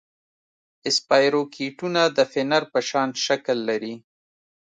اسپایروکیټونه 0.89 2.01
د 2.17 2.19
فنر 2.31 2.63
په 2.73 2.79
شان 2.89 3.09
شکل 3.25 3.57
لري. 3.69 3.95